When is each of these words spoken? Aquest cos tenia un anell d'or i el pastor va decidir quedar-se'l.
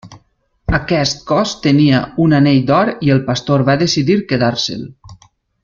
Aquest 0.77 1.19
cos 1.31 1.51
tenia 1.65 1.99
un 2.25 2.33
anell 2.39 2.63
d'or 2.71 2.91
i 3.09 3.13
el 3.17 3.23
pastor 3.29 3.65
va 3.71 3.77
decidir 3.85 4.17
quedar-se'l. 4.33 4.91